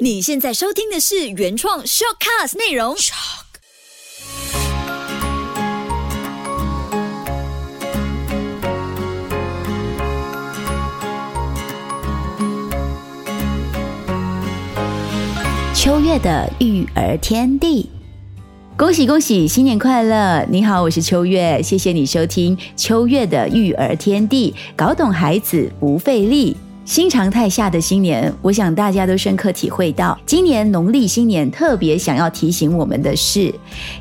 [0.00, 2.96] 你现在收听的是原创 shortcast 内容。
[15.74, 17.88] 秋月的育儿天地，
[18.76, 20.44] 恭喜恭喜，新年快乐！
[20.50, 26.56] 你好，我是秋月，谢谢你收听秋月的育儿天地，搞懂孩子不费力。
[26.84, 33.52] 新常态下的新年，我想大家都深刻体会到，今年农历新年特别想要提醒我们的事，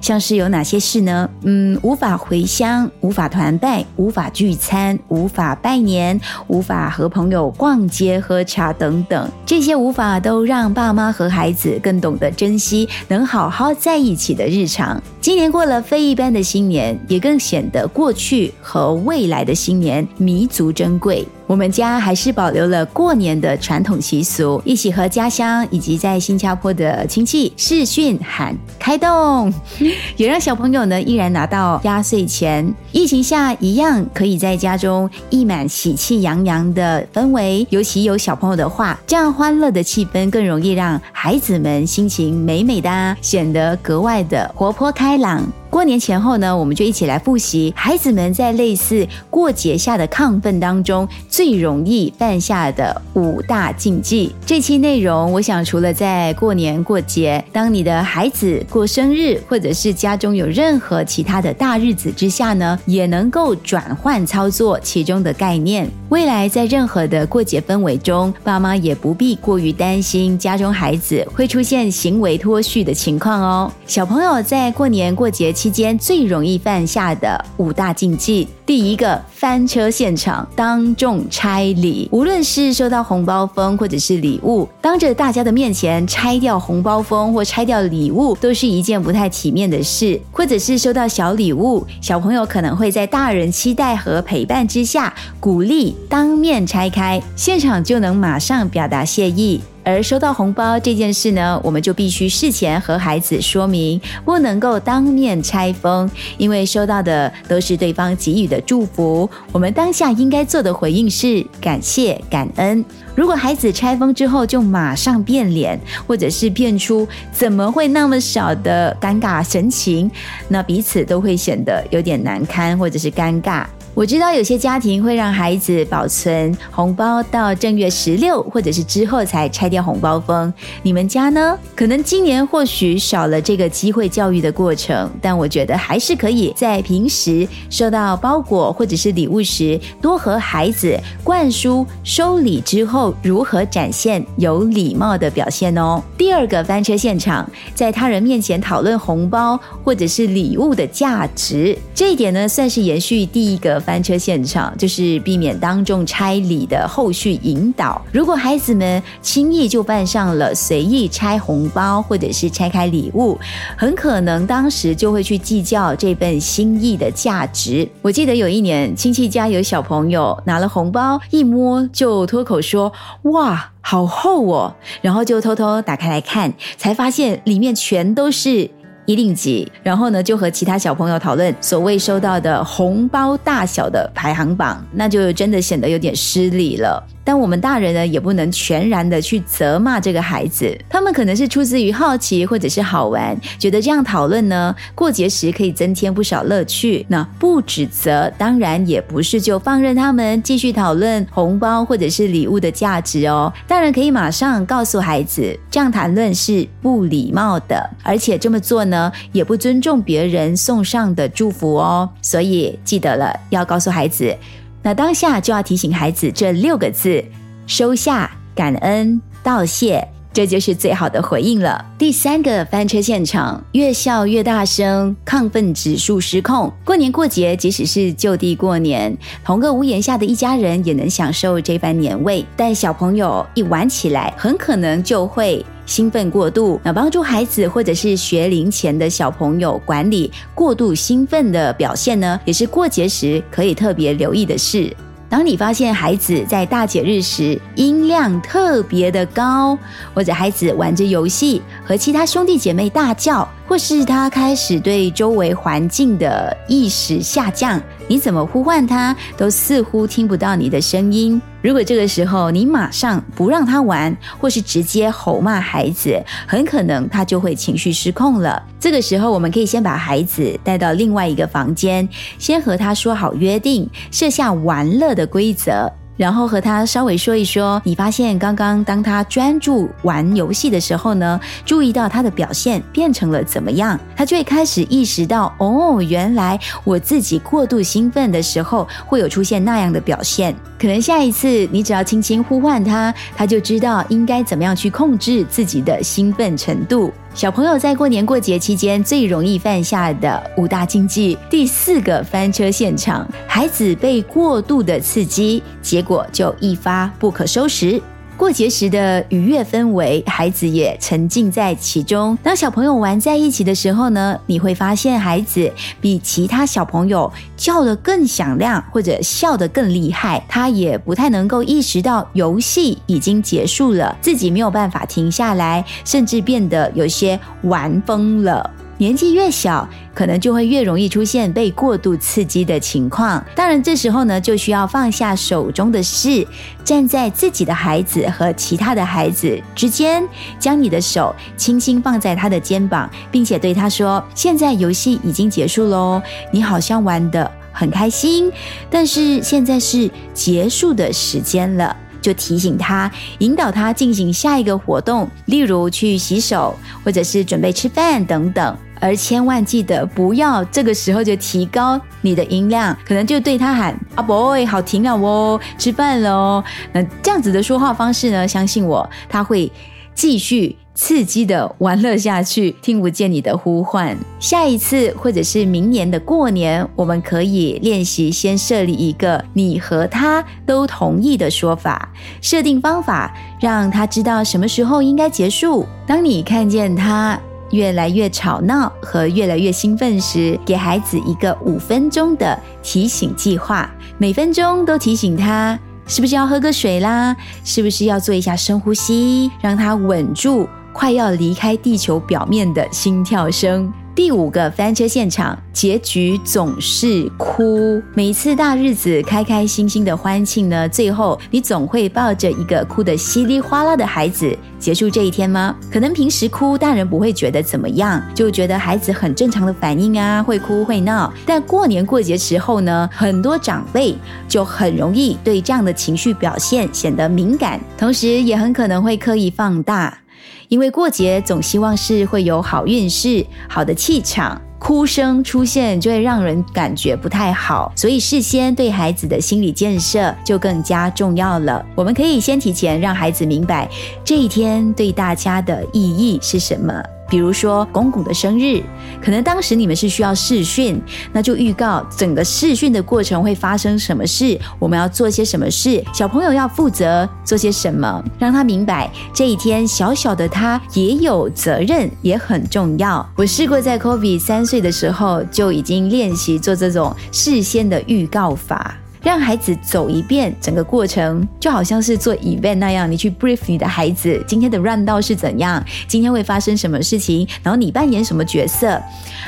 [0.01, 1.29] 像是有哪些事呢？
[1.43, 15.01] 嗯，无法回乡，无法团拜，无法聚餐，无法拜年，无法和朋友逛街喝茶等等，这些无法都让爸妈和孩子更懂得珍惜能好好在一起的日常。
[15.21, 21.25] 今年过了非一般的新年，也更显得过去和未来的新年弥足珍贵。
[21.45, 29.53] 我们家还是保留了过年的传统习俗，一起和家乡以及在新加坡的亲戚视讯喊开动，
[30.15, 32.73] 也让小朋友呢依然拿到压岁钱。
[32.91, 45.45] 疫情下一样可以在家中溢满喜气洋洋的氛围，尤其有小朋友的话，这样欢乐的气氛更容易让孩子们心情美美的，显得格外的活泼开朗。
[45.73, 54.31] 过年前后呢，我们就一起来复习孩子们在类似过节下的亢奋当中最容易犯下的五大禁忌。
[54.45, 65.89] 这期内容，我想除了在过年过节，当你的孩子过生日，或者是家中有任何其他的大日子之下呢，也能够转换操作其中的概念。
[66.13, 73.71] 未来在任何的过节氛围中，爸妈也不必过于担心家中孩子会出现行为脱序的情况哦。
[73.87, 82.07] 小朋友在过年过节期间最容易犯下的五大禁忌，第一个翻车现场，当众拆礼。
[82.11, 90.21] 无论是收到红包封或者是礼物，当着大家的面前拆掉红包封或拆掉礼物，都是一件不太体面的事。
[90.31, 99.61] 或者是收到小礼物，小朋友可能会在大人期待和陪伴之下，鼓励当面拆开，现场就能马上表达谢意。
[99.85, 109.29] 而收到红包这件事呢，我们就必须事前和孩子说明，不能够当面拆封，因为收到的都是对方给予的祝福。
[109.51, 112.85] 我们当下应该做的回应是感谢、感恩。
[113.13, 115.77] 如果孩子拆封之后就马上变脸，
[116.07, 120.09] 或者是变出怎么会那么少的尴尬神情，
[120.47, 123.65] 那彼此都会显得有点难堪，或者是尴尬。
[123.95, 130.51] 我知道有些家庭会让孩子保存红包到正月十六，或者是之后才拆掉红包封。
[130.81, 131.55] 你们家呢？
[131.75, 146.01] 可能今年或许少了这个机会教育的过程，但我觉得还是可以在平时收到包裹或者是礼物时，多和孩子灌输收礼之后如何展现有礼貌的表现哦。
[146.17, 153.82] 第二个翻车现场，在他人面前讨论红包或者是礼物的价值，这一点呢，算是延续第一个。
[153.83, 158.01] 翻车现场就是避免当众拆礼的后续引导。
[158.11, 163.37] 如果孩子们轻易就犯上了随意拆红包或者是拆开礼物，
[163.77, 167.87] 很可能当时就会去计较这份心意的价值。
[168.01, 172.91] 我记得有一年亲戚家有小朋友拿了红包，一摸就脱口说
[173.33, 178.69] ：“哇，好厚哦！”然后就偷偷打开来看，才发现里面全都是。
[179.05, 187.03] 一定急，然后呢，就和其他小朋友讨论所谓收到的红包大小的排行榜，那就真的显得有点失礼了。
[187.23, 197.05] 但我们大人呢，也不能全然的去责骂这个孩子，他们可能是出自于好奇或者是好玩，觉得这样讨论呢，过节时可以增添不少乐趣。
[197.09, 203.51] 那不指责，当然也不是就放任他们继续讨论红包或者是礼物的价值哦。
[203.67, 212.09] 大人可以马上告诉孩子，这样谈论是不礼貌的，而且这么做呢，也不尊重别人送上的祝福哦。
[212.21, 214.35] 所以记得了，要告诉孩子。
[214.83, 217.23] 那当下就要提醒孩子这六个字：
[217.65, 221.85] 收下、感恩、道谢，这就是最好的回应了。
[221.97, 226.69] 第三个翻车现场，越笑越大声，亢奋指数失控。
[226.83, 235.65] 过年过节，即使是就地过年，同个屋檐下的一家人也能享受这番年味，但小朋友一玩起来，很可能就会。
[235.85, 244.95] 兴奋过度，那帮助孩子或者是学龄前的小朋友管理过度兴奋的表现呢，也是过节时可以特别留意的事。
[245.29, 249.75] 当你发现孩子在大节日时音量特别的高，
[250.13, 261.41] 或者孩子玩着游戏和其他兄弟姐妹大叫，或是他开始对周围环境的意识下降，你怎么呼唤他，都似乎听不到你的声音。
[261.61, 268.61] 如果这个时候你马上不让他玩，或是直接吼骂孩子，很可能他就会情绪失控了。
[268.79, 272.07] 这个时候，我们可以先把孩子带到另外一个房间，
[272.37, 275.89] 先和他说好约定，设下玩乐的规则。
[276.15, 290.55] 然后和他稍微说一说，你发现刚刚当他专注玩游戏的时候呢，注意到他的表现变成了怎么样，他就会开始意识到，哦，原来我自己过度兴奋的时候会有出现那样的表现。
[290.79, 297.11] 可能下一次你只要轻轻呼唤他，他就知道应该怎么样去控制自己的兴奋程度。
[297.33, 307.99] 小朋友在过年过节期间最容易犯下的五大禁忌，第四个翻车现场，孩子被过度的刺激，结果就一发不可收拾。
[308.35, 312.37] 过节时的愉悦氛围，孩子也沉浸在其中。
[312.43, 315.71] 当小朋友玩在一起的时候呢，你会发现孩子
[316.01, 320.43] 比其他小朋友叫得更响亮，或者笑得更厉害。
[320.49, 328.69] 他也不太能够意识到游戏已经结束了，自己没有办法停下来，甚至变得有些玩疯了。
[329.03, 333.43] 年纪越小，可能就会越容易出现被过度刺激的情况。
[333.53, 336.47] 当然，这时候呢，就需要放下手中的事，
[336.85, 340.25] 站在自己的孩子和其他的孩子之间，
[340.57, 348.49] 将你的手轻轻放在他的肩膀，并且对他说：“现在游戏已经结束喽，你好像玩的很开心，
[348.89, 356.73] 但是现在是结束的时间了。”就提醒他，引导他进行下一个活动，例如去洗手，
[357.03, 358.77] 或者是准备吃饭等等。
[359.03, 366.63] 而千万记得不要这个时候就提高你的音量，可能就对他喊“啊 boy，好停了哦，吃饭了哦”。
[366.93, 368.47] 那这样子的说话方式呢？
[368.47, 369.69] 相信我，他会
[370.15, 370.77] 继续。
[370.95, 374.15] 刺激的玩乐下去，听不见你的呼唤。
[374.39, 385.83] 下一次或者是明年的过年，我们可以练习先设立一个你和他都同意的说法，设定方法，让他知道什么时候应该结束。
[386.05, 387.39] 当你看见他
[387.73, 395.77] 越来越吵闹和越来越兴奋时，给孩子一个五分钟的提醒计划，每分钟都提醒他。
[396.05, 397.35] 是不是要喝个水啦？
[397.63, 403.91] 是不是要做一下深呼吸，让他稳住快要离开地球表面的心跳声？
[404.15, 407.99] 第五个翻车现场，结局总是哭。
[408.13, 415.75] 每次大日子开开心心的欢庆呢，最后你总会抱着一个哭得稀里哗啦的孩子结束这一天吗？
[415.91, 421.33] 可能平时哭，大人不会觉得怎么样，就觉得孩子很正常的反应啊，会哭会闹。
[421.43, 424.15] 但过年过节时候呢，很多长辈
[424.47, 430.19] 就很容易对这样的情绪表现显得敏感，同时也很可能会刻意放大。
[430.67, 441.85] 因为过节总希望是会有好运势、好的气场，哭声出现就会让人感觉不太好，所以事先对孩子的心理建设就更加重要了。
[441.95, 443.89] 我们可以先提前让孩子明白
[444.25, 447.03] 这一天对大家的意义是什么。
[447.33, 448.79] 比如说公公的生日，
[449.19, 451.01] 可能当时你们是需要试训，
[451.31, 463.27] 那就预告整个试训的过程会发生什么事，我们要做些什么事，小朋友要负责做些什么，让他明白这一天小小的他也有责任，也很重要。
[463.35, 468.95] 我试过在 Kobe 三岁的时候就已经练习做这种事先的预告法。
[469.23, 479.01] 让孩子走一遍整个过程，就好像是做 event 那样，你去 brief 你的孩子今天的 run 道是怎样，今天会发生什么事情，然后你扮演什么角色，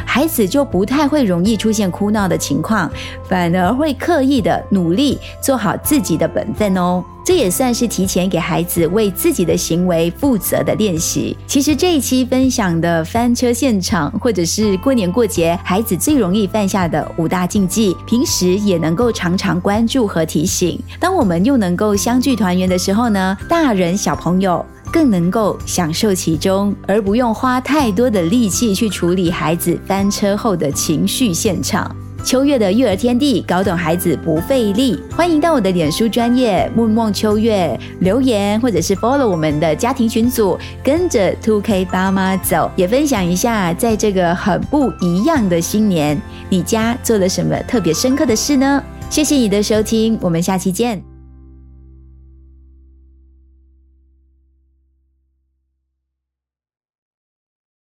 [0.06, 2.90] 孩子就不太会容易出现哭闹的情况，
[3.28, 7.04] 反而会刻意的努力做好自己的本分哦。
[7.26, 11.36] 这也算是提前给孩子为自己的行为负责的练习。
[11.48, 20.80] 其实这一期分享的翻车现场，或者是过年过节孩子最容易犯下的五大禁忌，平时也能够常常关注和提醒。
[21.00, 31.94] 当我们又能够相聚团圆的时候呢，大人小朋友更能够享受其中，而不用花太多的力气去处理孩子翻车后的情绪现场。
[32.26, 35.00] 秋月的育儿天地，搞懂孩子不费力。
[35.16, 48.84] 欢迎到我的脸书专业梦梦秋月留言，或者是 follow 我们的家庭群组，跟着 Two K 爸妈走，也分享一下，在这个很不一样的新年，你家做了什么特别深刻的事呢？
[49.08, 51.15] 谢谢你的收听，我们下期见。